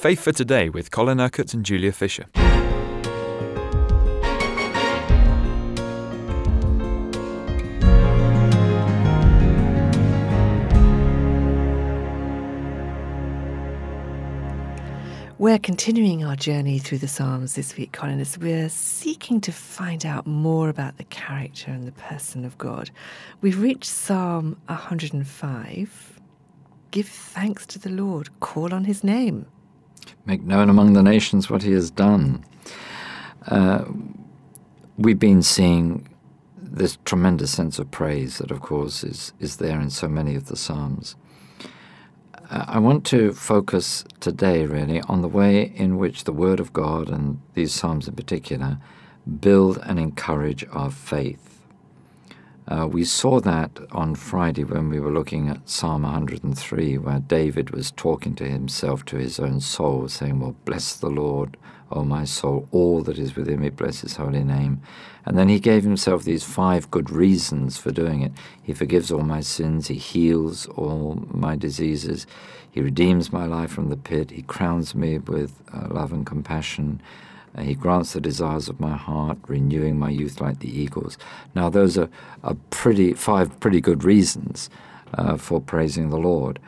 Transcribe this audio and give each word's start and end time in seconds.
Faith 0.00 0.20
for 0.20 0.32
Today 0.32 0.70
with 0.70 0.90
Colin 0.90 1.20
Urquhart 1.20 1.52
and 1.52 1.62
Julia 1.62 1.92
Fisher. 1.92 2.24
We're 15.36 15.58
continuing 15.58 16.24
our 16.24 16.34
journey 16.34 16.78
through 16.78 16.96
the 16.96 17.06
Psalms 17.06 17.54
this 17.54 17.76
week, 17.76 17.92
Colin, 17.92 18.20
as 18.20 18.38
we're 18.38 18.70
seeking 18.70 19.38
to 19.42 19.52
find 19.52 20.06
out 20.06 20.26
more 20.26 20.70
about 20.70 20.96
the 20.96 21.04
character 21.04 21.70
and 21.70 21.86
the 21.86 21.92
person 21.92 22.46
of 22.46 22.56
God. 22.56 22.90
We've 23.42 23.60
reached 23.60 23.84
Psalm 23.84 24.56
105. 24.68 26.20
Give 26.90 27.06
thanks 27.06 27.66
to 27.66 27.78
the 27.78 27.90
Lord, 27.90 28.40
call 28.40 28.72
on 28.72 28.84
his 28.84 29.04
name. 29.04 29.44
Make 30.26 30.42
known 30.42 30.68
among 30.68 30.92
the 30.92 31.02
nations 31.02 31.50
what 31.50 31.62
he 31.62 31.72
has 31.72 31.90
done. 31.90 32.44
Uh, 33.46 33.84
we've 34.96 35.18
been 35.18 35.42
seeing 35.42 36.08
this 36.56 36.98
tremendous 37.04 37.50
sense 37.50 37.78
of 37.78 37.90
praise 37.90 38.38
that, 38.38 38.50
of 38.50 38.60
course, 38.60 39.02
is, 39.02 39.32
is 39.40 39.56
there 39.56 39.80
in 39.80 39.90
so 39.90 40.08
many 40.08 40.34
of 40.34 40.46
the 40.46 40.56
Psalms. 40.56 41.16
I 42.52 42.78
want 42.80 43.06
to 43.06 43.32
focus 43.32 44.04
today 44.18 44.66
really 44.66 45.00
on 45.02 45.22
the 45.22 45.28
way 45.28 45.72
in 45.76 45.98
which 45.98 46.24
the 46.24 46.32
Word 46.32 46.58
of 46.58 46.72
God 46.72 47.08
and 47.08 47.40
these 47.54 47.72
Psalms 47.72 48.08
in 48.08 48.14
particular 48.14 48.78
build 49.40 49.78
and 49.84 49.98
encourage 49.98 50.64
our 50.72 50.90
faith. 50.90 51.49
Uh, 52.70 52.86
we 52.86 53.04
saw 53.04 53.40
that 53.40 53.80
on 53.90 54.14
Friday 54.14 54.62
when 54.62 54.88
we 54.88 55.00
were 55.00 55.10
looking 55.10 55.48
at 55.48 55.68
Psalm 55.68 56.02
103, 56.04 56.98
where 56.98 57.18
David 57.18 57.70
was 57.70 57.90
talking 57.90 58.36
to 58.36 58.44
himself, 58.48 59.04
to 59.06 59.16
his 59.16 59.40
own 59.40 59.60
soul, 59.60 60.06
saying, 60.06 60.38
Well, 60.38 60.54
bless 60.64 60.94
the 60.94 61.08
Lord, 61.08 61.56
O 61.90 62.04
my 62.04 62.24
soul, 62.24 62.68
all 62.70 63.02
that 63.02 63.18
is 63.18 63.34
within 63.34 63.60
me, 63.60 63.70
bless 63.70 64.02
his 64.02 64.14
holy 64.14 64.44
name. 64.44 64.80
And 65.26 65.36
then 65.36 65.48
he 65.48 65.58
gave 65.58 65.82
himself 65.82 66.22
these 66.22 66.44
five 66.44 66.88
good 66.92 67.10
reasons 67.10 67.76
for 67.76 67.90
doing 67.90 68.22
it. 68.22 68.30
He 68.62 68.72
forgives 68.72 69.10
all 69.10 69.24
my 69.24 69.40
sins, 69.40 69.88
he 69.88 69.96
heals 69.96 70.66
all 70.66 71.26
my 71.28 71.56
diseases, 71.56 72.24
he 72.70 72.80
redeems 72.80 73.32
my 73.32 73.46
life 73.46 73.72
from 73.72 73.88
the 73.88 73.96
pit, 73.96 74.30
he 74.30 74.42
crowns 74.42 74.94
me 74.94 75.18
with 75.18 75.60
uh, 75.74 75.88
love 75.90 76.12
and 76.12 76.24
compassion. 76.24 77.02
He 77.58 77.74
grants 77.74 78.12
the 78.12 78.20
desires 78.20 78.68
of 78.68 78.80
my 78.80 78.96
heart, 78.96 79.38
renewing 79.46 79.98
my 79.98 80.10
youth 80.10 80.40
like 80.40 80.60
the 80.60 80.70
eagles. 80.70 81.18
Now, 81.54 81.68
those 81.68 81.98
are, 81.98 82.08
are 82.44 82.56
pretty 82.70 83.12
five 83.14 83.58
pretty 83.60 83.80
good 83.80 84.04
reasons 84.04 84.70
uh, 85.14 85.36
for 85.36 85.60
praising 85.60 86.10
the 86.10 86.18
Lord. 86.18 86.58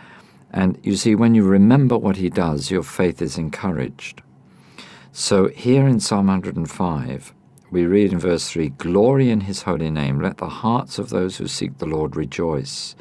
And 0.50 0.78
you 0.82 0.96
see, 0.96 1.14
when 1.14 1.34
you 1.34 1.44
remember 1.44 1.96
what 1.96 2.16
he 2.16 2.28
does, 2.28 2.70
your 2.70 2.82
faith 2.82 3.22
is 3.22 3.38
encouraged. 3.38 4.22
So 5.12 5.48
here 5.48 5.86
in 5.86 6.00
Psalm 6.00 6.26
105, 6.26 7.32
we 7.70 7.86
read 7.86 8.12
in 8.12 8.18
verse 8.18 8.50
3 8.50 8.70
Glory 8.70 9.30
in 9.30 9.42
his 9.42 9.62
holy 9.62 9.90
name, 9.90 10.20
let 10.20 10.38
the 10.38 10.48
hearts 10.48 10.98
of 10.98 11.08
those 11.08 11.38
who 11.38 11.46
seek 11.46 11.78
the 11.78 11.86
Lord 11.86 12.16
rejoice. 12.16 12.94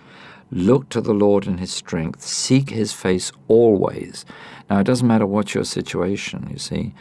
Look 0.50 0.90
to 0.90 1.00
the 1.00 1.14
Lord 1.14 1.48
in 1.48 1.58
his 1.58 1.72
strength, 1.72 2.22
seek 2.22 2.70
his 2.70 2.92
face 2.92 3.32
always. 3.48 4.26
Now, 4.70 4.80
it 4.80 4.86
doesn't 4.86 5.08
matter 5.08 5.26
what 5.26 5.54
your 5.54 5.64
situation, 5.64 6.48
you 6.52 6.58
see. 6.58 6.94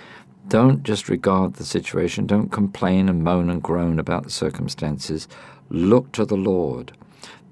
Don't 0.51 0.83
just 0.83 1.09
regard 1.09 1.55
the 1.55 1.65
situation, 1.65 2.27
don't 2.27 2.51
complain 2.51 3.09
and 3.09 3.23
moan 3.23 3.49
and 3.49 3.63
groan 3.63 4.01
about 4.01 4.25
the 4.25 4.31
circumstances. 4.31 5.29
Look 5.69 6.11
to 6.11 6.25
the 6.25 6.37
Lord. 6.37 6.91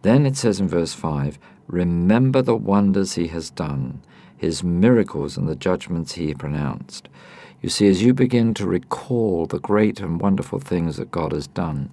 Then 0.02 0.26
it 0.26 0.36
says 0.36 0.58
in 0.58 0.66
verse 0.66 0.94
5 0.94 1.38
Remember 1.68 2.42
the 2.42 2.56
wonders 2.56 3.14
he 3.14 3.28
has 3.28 3.50
done, 3.50 4.02
his 4.36 4.64
miracles 4.64 5.36
and 5.36 5.48
the 5.48 5.54
judgments 5.54 6.14
he 6.14 6.34
pronounced. 6.34 7.08
You 7.62 7.68
see, 7.68 7.86
as 7.86 8.02
you 8.02 8.14
begin 8.14 8.52
to 8.54 8.66
recall 8.66 9.46
the 9.46 9.60
great 9.60 10.00
and 10.00 10.20
wonderful 10.20 10.58
things 10.58 10.96
that 10.96 11.12
God 11.12 11.30
has 11.30 11.46
done, 11.46 11.90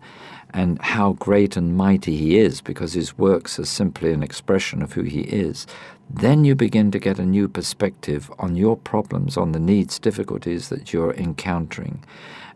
and 0.54 0.81
how 0.81 1.14
great 1.14 1.58
and 1.58 1.75
mighty 1.75 2.16
He 2.16 2.38
is, 2.38 2.62
because 2.62 2.94
His 2.94 3.18
works 3.18 3.59
are 3.59 3.66
simply 3.66 4.14
an 4.14 4.24
expression 4.24 4.81
of 4.81 4.94
who 4.94 5.03
He 5.03 5.22
is, 5.22 5.68
then 6.09 6.46
you 6.46 6.56
begin 6.56 6.92
to 6.92 7.00
get 7.00 7.19
a 7.19 7.25
new 7.25 7.47
perspective 7.47 8.31
on 8.38 8.56
your 8.56 8.78
problems, 8.78 9.38
on 9.38 9.52
the 9.52 9.59
needs, 9.59 10.00
difficulties 10.00 10.69
that 10.69 10.94
you're 10.94 11.14
encountering. 11.14 12.03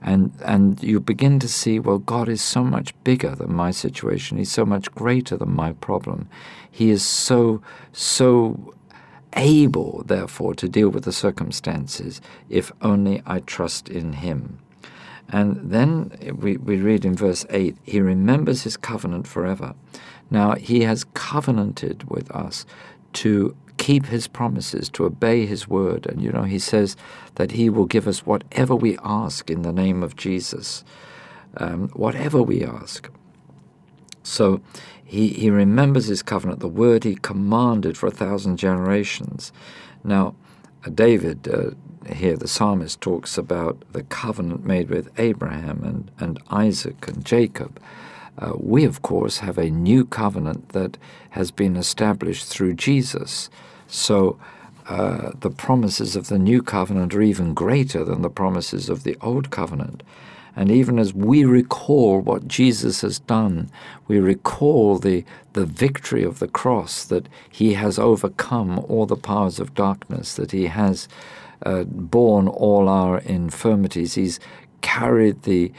And, 0.02 0.31
and 0.46 0.81
you 0.81 1.00
begin 1.00 1.40
to 1.40 1.47
see, 1.47 1.80
well, 1.80 1.97
God 1.97 2.30
is 2.30 2.41
so 2.41 2.63
much 2.63 2.94
bigger 3.03 3.36
than 3.36 3.53
my 3.53 3.72
situation. 3.72 4.38
He's 4.38 4.52
so 4.52 4.66
much 4.66 4.90
greater 4.92 5.36
than 5.36 5.53
my 5.53 5.74
problem. 5.74 6.30
He 6.72 6.90
is 6.90 7.03
so, 7.03 7.62
so 7.92 8.74
able, 9.34 10.03
therefore, 10.06 10.53
to 10.56 10.69
deal 10.69 10.90
with 10.90 11.03
the 11.03 11.12
circumstances 11.12 12.22
if 12.50 12.72
only 12.81 13.22
I 13.25 13.40
trust 13.40 13.90
in 13.90 14.13
Him. 14.13 14.59
And 15.31 15.72
then 15.72 16.12
we, 16.40 16.57
we 16.57 16.78
read 16.78 17.06
in 17.06 17.16
verse 17.16 17.45
8, 17.50 17.78
He 17.84 18.01
remembers 18.01 18.63
His 18.63 18.78
covenant 18.78 19.28
forever. 19.28 19.75
Now, 20.31 20.56
He 20.56 20.81
has 20.81 21.06
covenanted 21.13 22.09
with 22.09 22.29
us 22.31 22.66
to 23.13 23.56
keep 23.78 24.07
His 24.07 24.28
promises, 24.28 24.89
to 24.89 25.06
obey 25.06 25.45
His 25.45 25.68
word. 25.68 26.06
And, 26.07 26.22
you 26.22 26.31
know, 26.31 26.44
He 26.44 26.59
says 26.59 26.95
that 27.35 27.51
He 27.51 27.69
will 27.69 27.85
give 27.85 28.07
us 28.07 28.25
whatever 28.25 28.75
we 28.75 28.97
ask 29.03 29.50
in 29.50 29.62
the 29.62 29.73
name 29.73 30.01
of 30.03 30.16
Jesus, 30.16 30.84
um, 31.57 31.89
whatever 31.89 32.41
we 32.41 32.63
ask. 32.63 33.09
So 34.23 34.62
he, 35.03 35.29
he 35.29 35.50
remembers 35.50 36.06
his 36.06 36.22
covenant, 36.22 36.59
the 36.59 36.68
word 36.68 37.03
he 37.03 37.16
commanded 37.16 37.97
for 37.97 38.06
a 38.06 38.12
thousand 38.12 38.57
generations. 38.57 39.51
Now, 40.03 40.35
David, 40.94 41.47
uh, 41.47 41.72
here 42.13 42.38
the 42.38 42.47
psalmist 42.47 43.01
talks 43.01 43.38
about 43.38 43.84
the 43.91 44.03
covenant 44.03 44.66
made 44.66 44.90
with 44.90 45.09
Abraham 45.19 45.84
and, 45.84 46.12
and 46.19 46.41
Isaac 46.50 47.07
and 47.07 47.25
Jacob. 47.25 47.79
Uh, 48.38 48.53
we, 48.57 48.85
of 48.85 49.01
course, 49.01 49.39
have 49.39 49.57
a 49.57 49.69
new 49.69 50.06
covenant 50.06 50.69
that 50.69 50.97
has 51.31 51.51
been 51.51 51.75
established 51.75 52.45
through 52.45 52.73
Jesus. 52.75 53.50
So 53.88 54.39
uh, 54.88 55.31
the 55.41 55.51
promises 55.51 56.16
of 56.16 56.28
the 56.28 56.39
new 56.39 56.63
covenant 56.63 57.13
are 57.13 57.22
even 57.22 57.53
greater 57.53 58.03
than 58.03 58.22
the 58.22 58.29
promises 58.29 58.89
of 58.89 59.03
the 59.03 59.18
old 59.22 59.50
covenant. 59.50 60.03
And 60.59 60.70
even 60.70 61.00
as 61.00 61.14
we 61.14 61.46
recall 61.46 62.20
what 62.20 62.46
Jesus 62.46 63.00
has 63.00 63.20
done, 63.20 63.72
we 64.09 64.20
recall 64.20 65.00
the, 65.00 65.24
the 65.53 65.66
victory 65.66 66.22
of 66.22 66.40
the 66.40 66.50
cross, 66.50 67.06
that 67.06 67.30
he 67.50 67.75
has 67.75 67.97
overcome 67.97 68.78
all 68.90 69.06
the 69.06 69.16
powers 69.16 69.62
of 69.62 69.74
darkness, 69.74 70.34
that 70.34 70.52
he 70.52 70.66
has 70.66 71.08
uh, 71.66 71.86
borne 71.86 72.50
all 72.50 72.90
our 72.90 73.19
infirmities, 73.19 74.16
he's 74.16 74.42
carried 74.81 75.44
the 75.44 75.72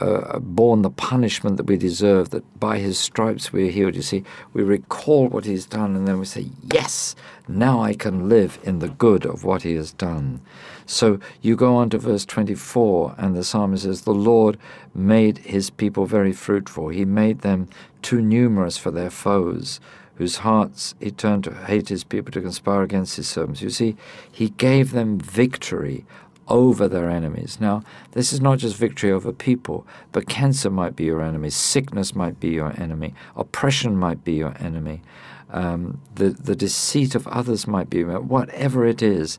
uh, 0.00 0.38
borne 0.38 0.82
the 0.82 0.90
punishment 0.90 1.56
that 1.56 1.66
we 1.66 1.76
deserve, 1.76 2.30
that 2.30 2.60
by 2.60 2.78
his 2.78 2.98
stripes 2.98 3.52
we 3.52 3.68
are 3.68 3.70
healed. 3.70 3.96
You 3.96 4.02
see, 4.02 4.24
we 4.52 4.62
recall 4.62 5.28
what 5.28 5.44
he's 5.44 5.66
done 5.66 5.96
and 5.96 6.06
then 6.06 6.18
we 6.18 6.24
say, 6.24 6.46
Yes, 6.72 7.16
now 7.46 7.80
I 7.80 7.94
can 7.94 8.28
live 8.28 8.58
in 8.62 8.78
the 8.78 8.88
good 8.88 9.24
of 9.26 9.44
what 9.44 9.62
he 9.62 9.74
has 9.74 9.92
done. 9.92 10.40
So 10.86 11.20
you 11.42 11.54
go 11.54 11.76
on 11.76 11.90
to 11.90 11.98
verse 11.98 12.24
24, 12.24 13.16
and 13.18 13.36
the 13.36 13.44
psalmist 13.44 13.82
says, 13.82 14.02
The 14.02 14.12
Lord 14.12 14.58
made 14.94 15.38
his 15.38 15.68
people 15.68 16.06
very 16.06 16.32
fruitful. 16.32 16.88
He 16.88 17.04
made 17.04 17.40
them 17.40 17.68
too 18.00 18.22
numerous 18.22 18.78
for 18.78 18.90
their 18.90 19.10
foes, 19.10 19.80
whose 20.14 20.38
hearts 20.38 20.94
he 20.98 21.10
turned 21.10 21.44
to 21.44 21.54
hate 21.54 21.90
his 21.90 22.04
people 22.04 22.32
to 22.32 22.40
conspire 22.40 22.82
against 22.82 23.16
his 23.16 23.28
servants. 23.28 23.60
You 23.60 23.70
see, 23.70 23.96
he 24.30 24.50
gave 24.50 24.92
them 24.92 25.18
victory 25.18 26.06
over 26.48 26.88
their 26.88 27.10
enemies. 27.10 27.58
Now, 27.60 27.82
this 28.12 28.32
is 28.32 28.40
not 28.40 28.58
just 28.58 28.76
victory 28.76 29.10
over 29.10 29.32
people, 29.32 29.86
but 30.12 30.28
cancer 30.28 30.70
might 30.70 30.96
be 30.96 31.04
your 31.04 31.22
enemy, 31.22 31.50
sickness 31.50 32.14
might 32.14 32.40
be 32.40 32.48
your 32.48 32.78
enemy, 32.80 33.14
oppression 33.36 33.96
might 33.96 34.24
be 34.24 34.34
your 34.34 34.54
enemy, 34.58 35.02
um, 35.50 36.00
the, 36.14 36.30
the 36.30 36.56
deceit 36.56 37.14
of 37.14 37.26
others 37.28 37.66
might 37.66 37.88
be, 37.88 38.04
whatever 38.04 38.84
it 38.84 39.02
is, 39.02 39.38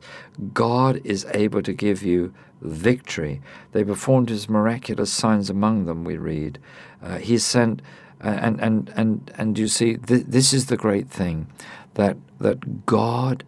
God 0.52 1.00
is 1.04 1.24
able 1.34 1.62
to 1.62 1.72
give 1.72 2.02
you 2.02 2.34
victory. 2.60 3.40
They 3.72 3.84
performed 3.84 4.28
his 4.28 4.48
miraculous 4.48 5.12
signs 5.12 5.50
among 5.50 5.84
them, 5.86 6.04
we 6.04 6.16
read. 6.16 6.58
Uh, 7.02 7.18
he 7.18 7.38
sent, 7.38 7.80
and, 8.20 8.60
and, 8.60 8.92
and, 8.96 9.32
and 9.36 9.58
you 9.58 9.68
see, 9.68 9.96
th- 9.96 10.26
this 10.26 10.52
is 10.52 10.66
the 10.66 10.76
great 10.76 11.08
thing 11.08 11.46
that, 11.94 12.16
that 12.38 12.86
God 12.86 13.44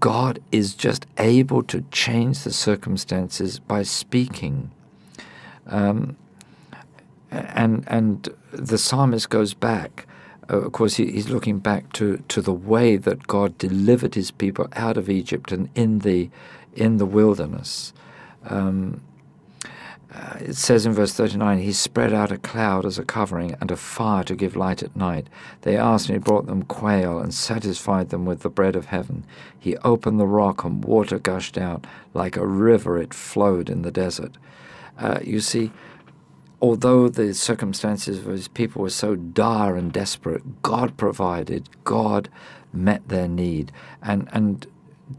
God 0.00 0.40
is 0.52 0.74
just 0.74 1.06
able 1.16 1.62
to 1.64 1.82
change 1.90 2.44
the 2.44 2.52
circumstances 2.52 3.58
by 3.58 3.82
speaking. 3.82 4.70
Um, 5.66 6.16
and 7.30 7.84
and 7.86 8.28
the 8.52 8.78
psalmist 8.78 9.30
goes 9.30 9.54
back. 9.54 10.06
Uh, 10.50 10.58
of 10.58 10.72
course, 10.72 10.96
he, 10.96 11.10
he's 11.10 11.28
looking 11.28 11.58
back 11.58 11.92
to, 11.92 12.22
to 12.28 12.40
the 12.40 12.52
way 12.52 12.96
that 12.96 13.26
God 13.26 13.58
delivered 13.58 14.14
His 14.14 14.30
people 14.30 14.68
out 14.74 14.96
of 14.96 15.10
Egypt 15.10 15.52
and 15.52 15.68
in 15.74 16.00
the 16.00 16.30
in 16.74 16.98
the 16.98 17.06
wilderness. 17.06 17.92
Um, 18.44 19.02
uh, 20.14 20.38
it 20.40 20.56
says 20.56 20.86
in 20.86 20.92
verse 20.92 21.12
39 21.12 21.58
He 21.58 21.72
spread 21.72 22.14
out 22.14 22.32
a 22.32 22.38
cloud 22.38 22.86
as 22.86 22.98
a 22.98 23.04
covering 23.04 23.56
and 23.60 23.70
a 23.70 23.76
fire 23.76 24.24
to 24.24 24.34
give 24.34 24.56
light 24.56 24.82
at 24.82 24.96
night. 24.96 25.28
They 25.62 25.76
asked, 25.76 26.08
and 26.08 26.16
He 26.16 26.18
brought 26.18 26.46
them 26.46 26.62
quail 26.62 27.18
and 27.18 27.34
satisfied 27.34 28.08
them 28.08 28.24
with 28.24 28.40
the 28.40 28.48
bread 28.48 28.74
of 28.74 28.86
heaven. 28.86 29.24
He 29.58 29.76
opened 29.78 30.18
the 30.18 30.26
rock, 30.26 30.64
and 30.64 30.82
water 30.82 31.18
gushed 31.18 31.58
out. 31.58 31.86
Like 32.14 32.36
a 32.36 32.46
river, 32.46 32.98
it 32.98 33.12
flowed 33.12 33.68
in 33.68 33.82
the 33.82 33.90
desert. 33.90 34.38
Uh, 34.98 35.20
you 35.22 35.40
see, 35.40 35.72
although 36.60 37.08
the 37.08 37.34
circumstances 37.34 38.18
of 38.18 38.26
his 38.26 38.48
people 38.48 38.82
were 38.82 38.90
so 38.90 39.14
dire 39.14 39.76
and 39.76 39.92
desperate, 39.92 40.62
God 40.62 40.96
provided, 40.96 41.68
God 41.84 42.30
met 42.72 43.08
their 43.08 43.28
need. 43.28 43.72
And, 44.02 44.28
and 44.32 44.66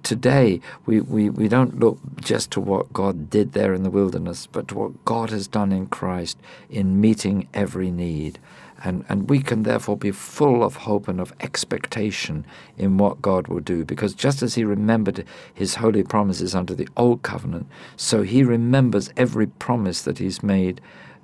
today 0.04 0.62
we, 0.86 1.02
we, 1.02 1.30
we 1.30 1.48
don't 1.48 1.80
look 1.80 2.00
just 2.20 2.52
to 2.52 2.60
what 2.60 2.94
God 2.94 3.30
did 3.30 3.54
there 3.54 3.74
in 3.74 3.84
the 3.84 3.90
wilderness, 3.90 4.48
but 4.48 4.68
to 4.70 4.78
what 4.78 5.06
God 5.06 5.30
has 5.30 5.48
done 5.48 5.72
in 5.72 5.88
Christ 5.88 6.38
in 6.70 7.02
meeting 7.02 7.48
every 7.54 7.92
need. 7.92 8.40
And, 8.82 9.04
and 9.10 9.30
we 9.30 9.42
can 9.42 9.64
therefore 9.64 9.98
be 9.98 10.12
full 10.12 10.64
of 10.64 10.78
hope 10.78 11.10
and 11.10 11.20
of 11.20 11.34
expectation 11.42 12.46
in 12.78 12.98
what 12.98 13.22
God 13.22 13.48
will 13.48 13.60
do. 13.60 13.84
Because 13.84 14.14
just 14.14 14.42
as 14.42 14.56
He 14.56 14.64
remembered 14.64 15.26
His 15.54 15.76
holy 15.76 16.04
promises 16.04 16.56
under 16.56 16.74
the 16.74 16.88
Old 16.96 17.22
Covenant, 17.22 17.68
so 17.98 18.22
He 18.22 18.44
remembers 18.44 19.12
every 19.18 19.48
promise 19.48 20.02
that 20.04 20.20
He's 20.20 20.42
made 20.42 20.80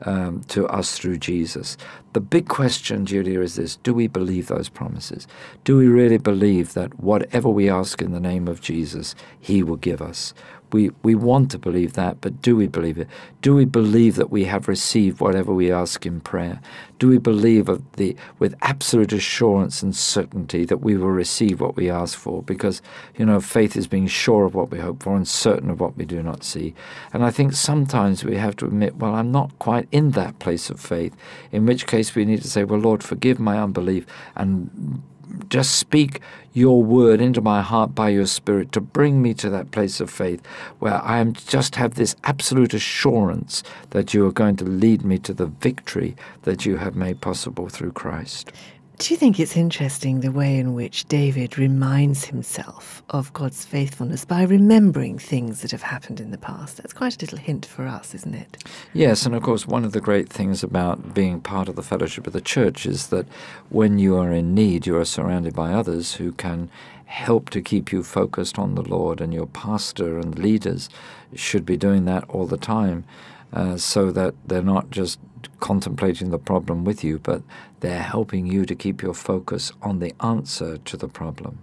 um, 0.06 0.44
to 0.46 0.68
us 0.68 0.98
through 0.98 1.18
Jesus. 1.18 1.78
The 2.13 2.22
big 2.22 2.48
question, 2.48 3.06
Julia, 3.06 3.42
is 3.42 3.56
this 3.56 3.75
do 3.78 3.94
we 3.94 4.07
believe 4.07 4.48
those 4.48 4.69
promises? 4.69 5.28
Do 5.63 5.78
we 5.78 5.88
really 5.88 6.18
believe 6.18 6.74
that 6.74 7.00
whatever 7.00 7.50
we 7.50 7.69
ask 7.69 8.02
in 8.02 8.12
the 8.12 8.19
name 8.19 8.48
of 8.48 8.62
Jesus, 8.62 9.16
He 9.40 9.63
will 9.63 9.75
give 9.78 10.02
us? 10.02 10.34
We, 10.71 10.91
we 11.03 11.15
want 11.15 11.51
to 11.51 11.59
believe 11.59 11.94
that, 11.94 12.21
but 12.21 12.41
do 12.41 12.56
we 12.56 12.67
believe 12.67 12.97
it? 12.97 13.07
Do 13.41 13.56
we 13.56 13.65
believe 13.65 14.15
that 14.15 14.29
we 14.29 14.45
have 14.45 14.67
received 14.67 15.19
whatever 15.19 15.53
we 15.53 15.71
ask 15.71 16.06
in 16.06 16.21
prayer? 16.21 16.59
Do 16.97 17.07
we 17.07 17.17
believe 17.17 17.69
the, 17.97 18.15
with 18.39 18.56
absolute 18.62 19.13
assurance 19.13 19.83
and 19.83 19.95
certainty 19.95 20.65
that 20.65 20.77
we 20.77 20.97
will 20.97 21.09
receive 21.09 21.62
what 21.62 21.75
we 21.75 21.89
ask 21.89 22.17
for? 22.17 22.41
Because, 22.44 22.81
you 23.17 23.25
know, 23.25 23.39
faith 23.39 23.75
is 23.75 23.88
being 23.88 24.07
sure 24.07 24.45
of 24.45 24.56
what 24.56 24.71
we 24.71 24.79
hope 24.79 25.03
for 25.03 25.15
and 25.15 25.27
certain 25.27 25.69
of 25.69 25.79
what 25.79 25.97
we 25.97 26.06
do 26.06 26.23
not 26.23 26.44
see. 26.44 26.73
And 27.13 27.23
I 27.23 27.31
think 27.31 27.53
sometimes 27.53 28.23
we 28.23 28.38
have 28.38 28.56
to 28.57 28.65
admit, 28.65 28.95
well, 28.95 29.15
I'm 29.15 29.31
not 29.31 29.57
quite 29.59 29.88
in 29.91 30.12
that 30.12 30.39
place 30.39 30.69
of 30.69 30.79
faith, 30.79 31.15
in 31.51 31.65
which 31.65 31.88
case 31.88 32.15
we 32.15 32.25
need 32.25 32.41
to 32.41 32.50
say, 32.50 32.63
well, 32.63 32.79
Lord, 32.79 33.03
forgive 33.03 33.39
my 33.39 33.59
unbelief 33.59 34.06
and 34.35 35.01
just 35.50 35.75
speak 35.75 36.22
your 36.54 36.81
word 36.81 37.19
into 37.19 37.42
my 37.42 37.62
heart 37.62 37.94
by 37.94 38.10
your 38.10 38.25
spirit 38.25 38.72
to 38.72 38.80
bring 38.80 39.22
me 39.22 39.33
to 39.33 39.50
that 39.50 39.72
place 39.72 40.00
of 40.00 40.10
faith 40.10 40.42
where 40.80 41.01
I 41.01 41.19
am 41.19 41.33
just 41.33 41.75
have 41.75 41.95
this 41.95 42.16
absolute 42.24 42.74
assurance 42.74 43.62
that 43.89 44.13
you 44.13 44.25
are 44.25 44.31
going 44.31 44.56
to 44.57 44.66
lead 44.66 45.04
me 45.04 45.18
to 45.19 45.33
the 45.33 45.48
victory 45.48 46.16
that 46.44 46.66
you 46.66 46.77
have 46.77 46.95
made 46.95 47.19
possible 47.19 47.68
through 47.68 47.92
Christ. 47.92 48.51
Do 48.97 49.13
you 49.13 49.18
think 49.18 49.42
it's 49.42 49.57
interesting 49.57 50.21
the 50.21 50.31
way 50.31 50.57
in 50.57 50.74
which 50.74 51.06
David 51.06 51.57
reminds 51.57 52.24
himself 52.25 53.03
of 53.09 53.33
God's 53.33 53.65
faithfulness 53.65 54.24
by 54.24 54.44
remembering 54.44 55.19
things 55.19 55.62
that 55.62 55.71
have 55.71 55.81
happened 55.81 56.21
in 56.21 56.31
the 56.31 56.38
past? 56.38 56.77
That's 56.77 56.94
quite 56.94 57.18
a 57.18 57.19
little 57.19 57.38
hint 57.38 57.65
for 57.65 57.86
us, 57.88 58.15
isn't 58.15 58.33
it? 58.33 58.63
Yes, 58.94 59.25
and 59.25 59.36
of 59.36 59.44
course, 59.44 59.68
one 59.68 59.83
of 59.83 59.92
the 59.92 60.00
great 60.00 60.30
things 60.30 60.63
about 60.63 61.13
being 61.13 61.42
part 61.42 61.68
of 61.68 61.75
the 61.75 61.83
fellowship 61.83 62.25
of 62.25 62.31
the 62.31 62.39
church 62.39 62.86
is 62.86 63.07
that 63.07 63.25
when 63.69 64.00
you 64.00 64.15
are 64.15 64.31
in 64.31 64.56
need, 64.56 64.88
you 64.88 64.98
are 64.98 65.06
surrounded 65.06 65.53
by 65.53 65.74
others 65.74 66.15
who 66.15 66.31
can 66.31 66.69
help 67.06 67.50
to 67.52 67.62
keep 67.62 67.92
you 67.92 68.04
focused 68.04 68.60
on 68.60 68.75
the 68.75 68.81
Lord, 68.81 69.22
and 69.22 69.34
your 69.34 69.48
pastor 69.48 70.19
and 70.19 70.38
leaders 70.38 70.90
should 71.34 71.66
be 71.66 71.78
doing 71.78 72.06
that 72.06 72.24
all 72.30 72.48
the 72.48 72.57
time. 72.57 73.06
Uh, 73.54 73.78
so 73.78 74.12
that 74.12 74.34
they're 74.46 74.62
not 74.62 74.90
just 74.90 75.18
contemplating 75.62 76.30
the 76.30 76.38
problem 76.38 76.84
with 76.84 77.06
you, 77.06 77.19
but 77.19 77.42
they're 77.80 78.02
helping 78.02 78.46
you 78.46 78.66
to 78.66 78.75
keep 78.75 79.02
your 79.02 79.13
focus 79.13 79.72
on 79.81 80.00
the 80.00 80.13
answer 80.19 80.78
to 80.78 80.98
the 80.98 81.07
problem. 81.07 81.60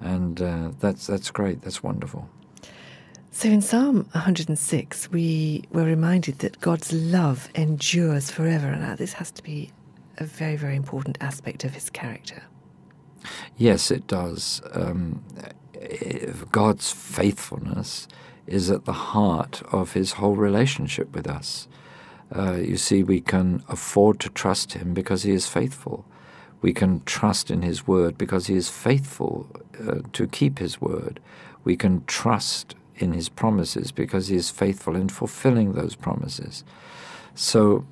And 0.00 0.42
uh, 0.42 0.70
that's, 0.80 1.06
that's 1.06 1.30
great, 1.30 1.62
that's 1.62 1.82
wonderful. 1.82 2.28
So 3.30 3.48
in 3.48 3.60
Psalm 3.60 4.08
106, 4.12 5.10
we 5.10 5.64
were 5.70 5.84
reminded 5.84 6.40
that 6.40 6.60
God's 6.60 6.92
love 6.92 7.50
endures 7.54 8.30
forever. 8.30 8.66
And 8.66 8.98
this 8.98 9.12
has 9.12 9.30
to 9.32 9.42
be 9.42 9.70
a 10.18 10.24
very, 10.24 10.56
very 10.56 10.74
important 10.74 11.18
aspect 11.20 11.62
of 11.62 11.74
his 11.74 11.90
character. 11.90 12.42
Yes, 13.56 13.90
it 13.90 14.06
does. 14.06 14.60
Um, 14.72 15.24
God's 16.52 16.92
faithfulness 16.92 18.06
is 18.46 18.70
at 18.70 18.84
the 18.84 18.92
heart 18.92 19.62
of 19.72 19.94
his 19.94 20.12
whole 20.12 20.36
relationship 20.36 21.14
with 21.14 21.26
us. 21.26 21.66
Uh, 22.34 22.54
you 22.54 22.76
see, 22.76 23.02
we 23.02 23.20
can 23.20 23.62
afford 23.68 24.20
to 24.20 24.28
trust 24.28 24.74
him 24.74 24.92
because 24.94 25.22
he 25.22 25.32
is 25.32 25.48
faithful. 25.48 26.04
We 26.60 26.72
can 26.72 27.02
trust 27.04 27.50
in 27.50 27.62
his 27.62 27.86
word 27.86 28.18
because 28.18 28.46
he 28.46 28.56
is 28.56 28.68
faithful 28.68 29.48
uh, 29.86 30.00
to 30.12 30.26
keep 30.26 30.58
his 30.58 30.80
word. 30.80 31.20
We 31.64 31.76
can 31.76 32.04
trust 32.06 32.74
in 32.96 33.12
his 33.12 33.28
promises 33.28 33.92
because 33.92 34.28
he 34.28 34.36
is 34.36 34.50
faithful 34.50 34.96
in 34.96 35.08
fulfilling 35.08 35.72
those 35.72 35.94
promises. 35.94 36.64
So, 37.34 37.86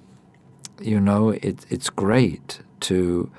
you 0.81 1.01
know, 1.01 1.31
it, 1.31 1.67
it's 1.71 1.91
great 1.91 2.61
to 2.81 3.31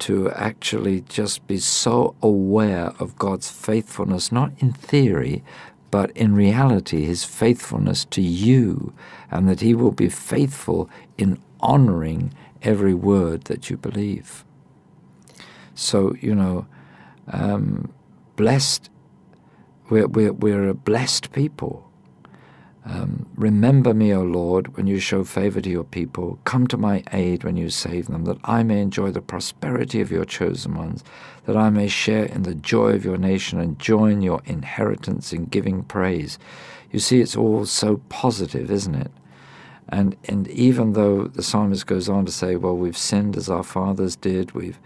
to 0.00 0.30
actually 0.32 1.02
just 1.02 1.46
be 1.46 1.58
so 1.58 2.14
aware 2.22 2.92
of 2.98 3.18
God's 3.18 3.50
faithfulness, 3.50 4.32
not 4.32 4.52
in 4.58 4.72
theory, 4.72 5.44
but 5.90 6.10
in 6.16 6.34
reality, 6.34 7.04
his 7.04 7.24
faithfulness 7.24 8.04
to 8.06 8.22
you, 8.22 8.94
and 9.30 9.48
that 9.48 9.60
he 9.60 9.74
will 9.74 9.92
be 9.92 10.08
faithful 10.08 10.88
in 11.18 11.38
honoring 11.60 12.32
every 12.62 12.94
word 12.94 13.44
that 13.44 13.70
you 13.70 13.76
believe. 13.76 14.44
So, 15.74 16.14
you 16.20 16.34
know, 16.34 16.66
um, 17.28 17.92
blessed, 18.36 18.90
we're, 19.90 20.08
we're, 20.08 20.32
we're 20.32 20.68
a 20.68 20.74
blessed 20.74 21.32
people 21.32 21.91
um, 22.84 23.28
remember 23.36 23.94
me, 23.94 24.12
O 24.12 24.22
Lord, 24.22 24.76
when 24.76 24.88
you 24.88 24.98
show 24.98 25.22
favor 25.22 25.60
to 25.60 25.70
your 25.70 25.84
people. 25.84 26.40
Come 26.44 26.66
to 26.66 26.76
my 26.76 27.04
aid 27.12 27.44
when 27.44 27.56
you 27.56 27.70
save 27.70 28.08
them, 28.08 28.24
that 28.24 28.38
I 28.42 28.64
may 28.64 28.80
enjoy 28.80 29.12
the 29.12 29.20
prosperity 29.20 30.00
of 30.00 30.10
your 30.10 30.24
chosen 30.24 30.74
ones, 30.74 31.04
that 31.46 31.56
I 31.56 31.70
may 31.70 31.86
share 31.86 32.24
in 32.24 32.42
the 32.42 32.56
joy 32.56 32.90
of 32.94 33.04
your 33.04 33.16
nation 33.16 33.60
and 33.60 33.78
join 33.78 34.20
your 34.20 34.42
inheritance 34.46 35.32
in 35.32 35.44
giving 35.44 35.84
praise. 35.84 36.38
You 36.90 36.98
see, 36.98 37.20
it's 37.20 37.36
all 37.36 37.66
so 37.66 37.98
positive, 38.08 38.70
isn't 38.70 38.96
it? 38.96 39.12
And, 39.88 40.16
and 40.24 40.48
even 40.48 40.94
though 40.94 41.24
the 41.24 41.42
psalmist 41.42 41.86
goes 41.86 42.08
on 42.08 42.26
to 42.26 42.32
say, 42.32 42.56
well, 42.56 42.76
we've 42.76 42.96
sinned 42.96 43.36
as 43.36 43.48
our 43.48 43.62
fathers 43.62 44.16
did, 44.16 44.52
we've, 44.52 44.80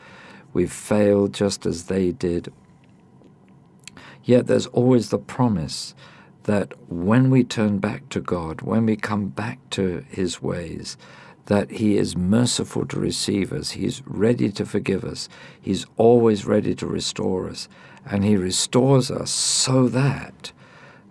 we've 0.53 0.73
failed 0.73 1.33
just 1.33 1.65
as 1.65 1.85
they 1.85 2.13
did, 2.13 2.53
yet 4.23 4.49
there's 4.49 4.67
always 4.67 5.09
the 5.09 5.19
promise 5.19 5.95
that 6.47 6.73
when 6.89 7.29
we 7.29 7.43
turn 7.43 7.79
back 7.79 8.09
to 8.09 8.21
God, 8.21 8.61
when 8.63 8.87
we 8.87 8.97
come 8.97 9.29
back 9.29 9.59
to 9.71 10.05
His 10.09 10.41
ways, 10.41 10.97
that 11.47 11.73
He 11.73 11.97
is 11.97 12.17
merciful 12.17 12.87
to 12.87 13.01
receive 13.01 13.53
us, 13.53 13.73
He's 13.73 14.01
ready 14.07 14.51
to 14.53 14.65
forgive 14.65 15.05
us, 15.05 15.29
He's 15.61 15.87
always 15.97 16.47
ready 16.47 16.75
to 16.77 16.87
restore 16.87 17.51
us, 17.51 17.69
and 18.05 18.25
He 18.25 18.37
restores 18.37 19.11
us 19.11 19.31
so 19.31 19.89
that 19.89 20.53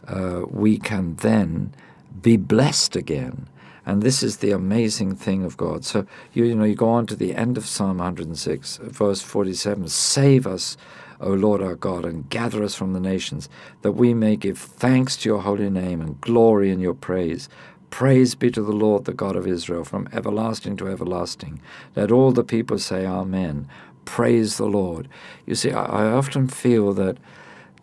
uh, 0.08 0.44
we 0.50 0.78
can 0.78 1.16
then 1.18 1.74
be 2.22 2.38
blessed 2.38 2.96
again. 2.96 3.48
And 3.86 4.02
this 4.02 4.24
is 4.24 4.38
the 4.38 4.52
amazing 4.52 5.16
thing 5.16 5.44
of 5.44 5.58
God. 5.58 5.84
So 5.84 6.08
you, 6.34 6.46
you 6.46 6.56
know 6.56 6.64
you 6.64 6.76
go 6.76 6.90
on 6.90 7.08
to 7.08 7.16
the 7.16 7.36
end 7.36 7.58
of 7.58 7.66
Psalm 7.66 7.98
106, 7.98 8.78
verse 8.78 9.22
47. 9.22 9.90
Save 9.90 10.48
us 10.48 10.78
O 11.22 11.30
Lord 11.30 11.62
our 11.62 11.76
God, 11.76 12.06
and 12.06 12.30
gather 12.30 12.64
us 12.64 12.76
from 12.76 12.94
the 12.94 13.00
nations, 13.00 13.50
that 13.82 13.94
we 13.94 14.14
may 14.14 14.36
give 14.36 14.58
thanks 14.58 15.16
to 15.18 15.30
your 15.30 15.42
holy 15.42 15.70
name 15.70 16.02
and 16.02 16.20
glory 16.22 16.72
in 16.72 16.80
your 16.80 16.94
praise. 16.94 17.50
Praise 17.90 18.36
be 18.36 18.52
to 18.52 18.62
the 18.62 18.74
Lord, 18.74 19.06
the 19.06 19.14
God 19.14 19.36
of 19.36 19.48
Israel, 19.48 19.86
from 19.86 20.10
everlasting 20.12 20.76
to 20.78 20.88
everlasting. 20.88 21.62
Let 21.96 22.12
all 22.12 22.32
the 22.32 22.44
people 22.44 22.78
say, 22.78 23.06
Amen. 23.06 23.68
Praise 24.04 24.58
the 24.58 24.66
Lord. 24.66 25.08
You 25.46 25.56
see, 25.56 25.72
I, 25.72 25.86
I 25.86 26.12
often 26.12 26.48
feel 26.48 26.94
that 26.94 27.18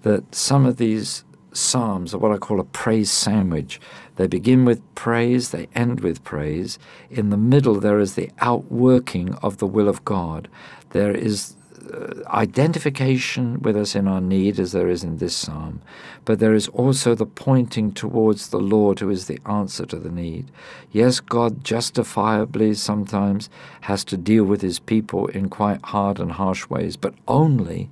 that 0.02 0.34
some 0.34 0.66
of 0.66 0.76
these 0.76 1.24
psalms 1.52 2.14
are 2.14 2.18
what 2.18 2.32
I 2.32 2.38
call 2.38 2.60
a 2.60 2.64
praise 2.64 3.10
sandwich. 3.10 3.80
They 4.16 4.26
begin 4.26 4.64
with 4.64 4.82
praise, 4.94 5.50
they 5.50 5.68
end 5.74 6.00
with 6.00 6.24
praise. 6.24 6.78
In 7.10 7.30
the 7.30 7.36
middle, 7.36 7.78
there 7.78 8.00
is 8.00 8.14
the 8.14 8.30
outworking 8.40 9.34
of 9.36 9.58
the 9.58 9.66
will 9.66 9.88
of 9.88 10.04
God. 10.04 10.48
There 10.90 11.12
is 11.14 11.54
Uh, 11.92 12.22
identification 12.28 13.60
with 13.60 13.76
us 13.76 13.94
in 13.94 14.06
our 14.06 14.20
need, 14.20 14.58
as 14.60 14.72
there 14.72 14.88
is 14.88 15.02
in 15.02 15.18
this 15.18 15.34
psalm, 15.34 15.80
but 16.24 16.38
there 16.38 16.54
is 16.54 16.68
also 16.68 17.14
the 17.14 17.26
pointing 17.26 17.92
towards 17.92 18.48
the 18.48 18.60
Lord 18.60 19.00
who 19.00 19.10
is 19.10 19.26
the 19.26 19.40
answer 19.46 19.84
to 19.86 19.96
the 19.96 20.10
need. 20.10 20.50
Yes, 20.90 21.20
God 21.20 21.64
justifiably 21.64 22.74
sometimes 22.74 23.50
has 23.82 24.04
to 24.04 24.16
deal 24.16 24.44
with 24.44 24.62
his 24.62 24.78
people 24.78 25.26
in 25.28 25.48
quite 25.48 25.82
hard 25.84 26.20
and 26.20 26.32
harsh 26.32 26.68
ways, 26.68 26.96
but 26.96 27.14
only 27.26 27.90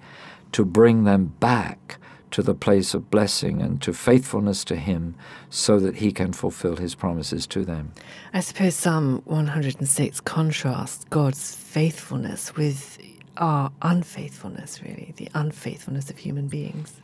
to 0.53 0.65
bring 0.65 1.05
them 1.05 1.35
back 1.41 1.99
to 2.31 2.43
the 2.43 2.55
place 2.55 2.95
of 2.95 3.11
blessing 3.11 3.61
and 3.61 3.83
to 3.83 3.93
faithfulness 3.93 4.65
to 4.65 4.77
Him 4.77 5.15
so 5.49 5.79
that 5.81 5.97
He 5.97 6.13
can 6.13 6.33
fulfill 6.33 6.77
His 6.77 6.95
promises 6.95 7.47
to 7.49 7.65
them. 7.65 7.93
I 8.33 8.41
suppose 8.41 8.75
Psalm 8.77 9.23
106 9.25 10.21
contrasts 10.21 11.05
God's 11.11 11.55
faithfulness 11.55 12.55
with 12.55 12.99
our 13.41 13.73
unfaithfulness, 13.83 14.81
really, 14.83 15.15
the 15.17 15.29
unfaithfulness 15.35 16.11
of 16.11 16.19
human 16.19 16.47
beings. 16.47 17.01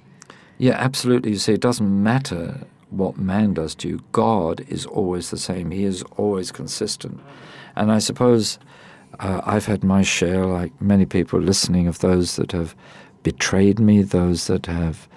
Yeah, 0.58 0.74
absolutely. 0.74 1.32
You 1.32 1.38
see, 1.38 1.54
it 1.54 1.60
doesn't 1.60 2.02
matter 2.02 2.66
what 2.90 3.18
man 3.18 3.54
does 3.54 3.74
to 3.76 3.88
you, 3.88 4.00
God 4.12 4.64
is 4.68 4.86
always 4.86 5.30
the 5.30 5.38
same. 5.38 5.70
He 5.70 5.84
is 5.84 6.02
always 6.16 6.52
consistent. 6.52 7.20
And 7.74 7.90
I 7.90 7.98
suppose 7.98 8.58
uh, 9.18 9.40
I've 9.44 9.66
had 9.66 9.82
my 9.82 10.02
share, 10.02 10.46
like 10.46 10.80
many 10.80 11.04
people 11.04 11.40
listening, 11.40 11.88
of 11.88 11.98
those 11.98 12.36
that 12.36 12.52
have 12.52 12.74
betrayed 13.22 13.80
me, 13.80 14.02
those 14.02 14.46
that 14.46 14.66
have 14.66 15.08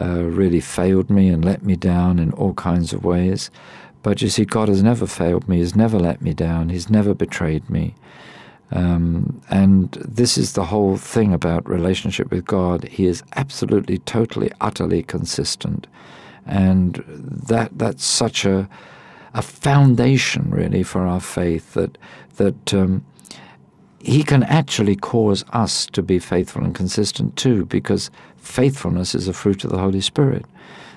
uh, 0.00 0.24
really 0.24 0.60
failed 0.60 1.10
me 1.10 1.28
and 1.28 1.44
let 1.44 1.62
me 1.62 1.76
down 1.76 2.18
in 2.18 2.32
all 2.32 2.54
kinds 2.54 2.92
of 2.92 3.04
ways. 3.04 3.50
But 4.02 4.20
you 4.20 4.28
see, 4.28 4.44
God 4.44 4.68
has 4.68 4.82
never 4.82 5.06
failed 5.06 5.48
me, 5.48 5.58
He's 5.58 5.76
never 5.76 5.98
let 5.98 6.22
me 6.22 6.34
down, 6.34 6.70
He's 6.70 6.90
never 6.90 7.14
betrayed 7.14 7.68
me. 7.70 7.94
Um, 8.72 9.42
and 9.50 9.92
this 9.92 10.38
is 10.38 10.54
the 10.54 10.64
whole 10.64 10.96
thing 10.96 11.34
about 11.34 11.68
relationship 11.68 12.30
with 12.30 12.46
God. 12.46 12.84
He 12.84 13.06
is 13.06 13.22
absolutely, 13.36 13.98
totally, 13.98 14.50
utterly 14.60 15.02
consistent, 15.02 15.86
and 16.46 17.04
that 17.06 17.76
that's 17.78 18.04
such 18.04 18.44
a 18.44 18.68
a 19.34 19.42
foundation, 19.42 20.50
really, 20.50 20.82
for 20.82 21.06
our 21.06 21.20
faith 21.20 21.74
that 21.74 21.98
that 22.36 22.74
um, 22.74 23.04
He 23.98 24.22
can 24.22 24.42
actually 24.44 24.96
cause 24.96 25.44
us 25.52 25.86
to 25.86 26.02
be 26.02 26.18
faithful 26.18 26.64
and 26.64 26.74
consistent 26.74 27.36
too, 27.36 27.66
because 27.66 28.10
faithfulness 28.36 29.14
is 29.14 29.28
a 29.28 29.32
fruit 29.32 29.64
of 29.64 29.70
the 29.70 29.78
Holy 29.78 30.00
Spirit. 30.00 30.46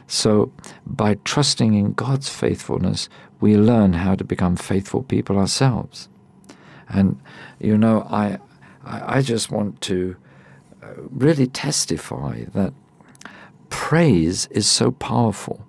So, 0.07 0.51
by 0.85 1.15
trusting 1.25 1.73
in 1.73 1.93
God's 1.93 2.29
faithfulness, 2.29 3.09
we 3.41 3.57
learn 3.57 3.93
how 3.93 4.15
to 4.15 4.23
become 4.23 4.55
faithful 4.55 5.03
people 5.03 5.37
ourselves. 5.37 6.07
And 6.89 7.19
you 7.59 7.77
know, 7.77 8.07
I, 8.09 8.39
I 8.83 9.21
just 9.21 9.51
want 9.51 9.81
to 9.81 10.15
uh, 10.83 10.87
really 11.09 11.47
testify 11.47 12.45
that 12.53 12.73
praise 13.69 14.47
is 14.47 14.67
so 14.67 14.91
powerful 14.91 15.65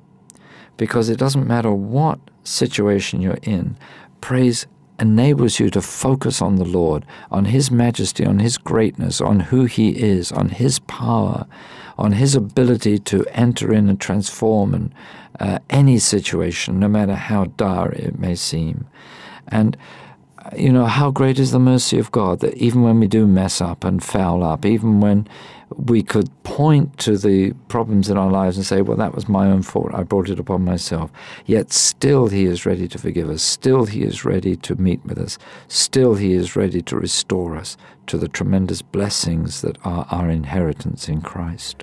because 0.76 1.08
it 1.08 1.18
doesn't 1.18 1.46
matter 1.46 1.72
what 1.72 2.18
situation 2.44 3.20
you're 3.20 3.38
in, 3.42 3.76
praise 4.20 4.66
enables 4.98 5.58
you 5.60 5.70
to 5.70 5.82
focus 5.82 6.40
on 6.40 6.56
the 6.56 6.64
Lord, 6.64 7.04
on 7.30 7.46
His 7.46 7.70
majesty, 7.70 8.24
on 8.24 8.38
His 8.38 8.58
greatness, 8.58 9.20
on 9.20 9.40
who 9.40 9.64
He 9.64 9.90
is, 9.90 10.32
on 10.32 10.50
His 10.50 10.78
power, 10.80 11.46
on 11.98 12.12
His 12.12 12.34
ability 12.34 12.98
to 13.00 13.24
enter 13.32 13.72
in 13.72 13.88
and 13.88 14.00
transform 14.00 14.90
uh, 15.38 15.58
any 15.70 15.98
situation, 15.98 16.78
no 16.78 16.88
matter 16.88 17.14
how 17.14 17.46
dire 17.56 17.92
it 17.92 18.18
may 18.18 18.34
seem. 18.34 18.86
And 19.48 19.76
you 20.56 20.72
know, 20.72 20.86
how 20.86 21.10
great 21.10 21.38
is 21.38 21.50
the 21.50 21.58
mercy 21.58 21.98
of 21.98 22.12
God 22.12 22.40
that 22.40 22.54
even 22.54 22.82
when 22.82 23.00
we 23.00 23.06
do 23.06 23.26
mess 23.26 23.60
up 23.60 23.84
and 23.84 24.02
foul 24.02 24.44
up, 24.44 24.64
even 24.64 25.00
when 25.00 25.26
we 25.76 26.02
could 26.02 26.30
point 26.44 26.96
to 26.98 27.18
the 27.18 27.52
problems 27.68 28.08
in 28.08 28.16
our 28.16 28.30
lives 28.30 28.56
and 28.56 28.64
say, 28.64 28.82
well, 28.82 28.96
that 28.96 29.14
was 29.14 29.28
my 29.28 29.46
own 29.46 29.62
fault, 29.62 29.90
I 29.92 30.02
brought 30.04 30.28
it 30.28 30.38
upon 30.38 30.64
myself, 30.64 31.10
yet 31.44 31.72
still 31.72 32.28
He 32.28 32.44
is 32.44 32.64
ready 32.64 32.86
to 32.88 32.98
forgive 32.98 33.28
us, 33.28 33.42
still 33.42 33.86
He 33.86 34.02
is 34.02 34.24
ready 34.24 34.56
to 34.56 34.76
meet 34.76 35.04
with 35.04 35.18
us, 35.18 35.38
still 35.68 36.14
He 36.14 36.32
is 36.34 36.54
ready 36.54 36.82
to 36.82 36.96
restore 36.96 37.56
us 37.56 37.76
to 38.06 38.16
the 38.18 38.28
tremendous 38.28 38.82
blessings 38.82 39.62
that 39.62 39.76
are 39.84 40.06
our 40.10 40.30
inheritance 40.30 41.08
in 41.08 41.20
Christ. 41.20 41.82